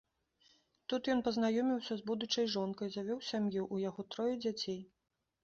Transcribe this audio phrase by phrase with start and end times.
[0.93, 4.81] Тут ён пазнаёміўся з будучай жонкай, завёў сям'ю, у яго трое дзяцей.